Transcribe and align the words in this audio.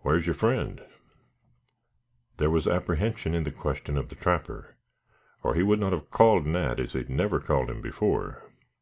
"Where's 0.00 0.26
your 0.26 0.34
friend?" 0.34 0.84
There 2.36 2.50
was 2.50 2.68
apprehension 2.68 3.34
in 3.34 3.44
the 3.44 3.50
question 3.50 3.96
of 3.96 4.10
the 4.10 4.14
trapper, 4.14 4.76
or 5.42 5.54
he 5.54 5.62
would 5.62 5.80
not 5.80 5.94
have 5.94 6.10
called 6.10 6.46
Nat, 6.46 6.78
as 6.78 6.92
he 6.92 6.98
had 6.98 7.08
never 7.08 7.40
called 7.40 7.70
him 7.70 7.80
before. 7.80 8.50